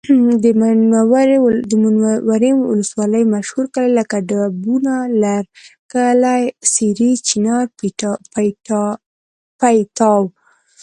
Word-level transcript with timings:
د 0.43 0.45
منورې 1.83 2.51
ولسوالۍ 2.69 3.23
مشهور 3.35 3.65
کلي 3.75 3.91
لکه 3.99 4.17
ډوبونه، 4.29 4.95
لرکلی، 5.23 6.43
سېرۍ، 6.73 7.13
چینار، 7.27 7.65
پیتاو 9.59 10.21